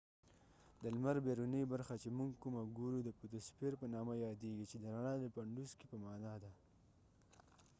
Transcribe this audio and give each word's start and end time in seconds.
د 0.81 0.83
لمر 0.93 1.15
بیرونی 1.25 1.61
برخه 1.73 1.95
چې 2.01 2.09
موږ 2.17 2.31
کومه 2.43 2.61
ګورو 2.77 2.99
د 3.03 3.09
فوتوسفیر 3.17 3.73
په 3.81 3.85
نامه 3.93 4.13
یاديږی 4.25 4.65
چې 4.71 4.77
د 4.79 4.85
رڼا 4.95 5.13
د 5.19 5.25
پنډوسکې 5.35 5.85
په 5.91 5.97
معنی 6.03 6.35
ده 6.43 6.51